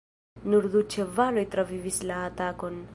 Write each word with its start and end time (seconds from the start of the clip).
Nur 0.53 0.65
du 0.77 0.81
ĉevaloj 0.95 1.45
travivis 1.57 2.03
la 2.13 2.21
atakon. 2.33 2.87